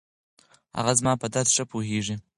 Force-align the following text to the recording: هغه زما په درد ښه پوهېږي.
هغه 0.77 0.93
زما 0.99 1.13
په 1.21 1.27
درد 1.33 1.49
ښه 1.55 1.63
پوهېږي. 1.71 2.15